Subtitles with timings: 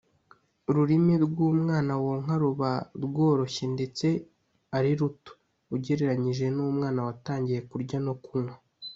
[0.69, 2.71] Ururimi rw umwana wonka ruba
[3.03, 4.07] rworoshye ndetse
[4.77, 5.31] ariruto
[5.75, 8.55] ugereranyije numwana watangiye kurya no kunywa.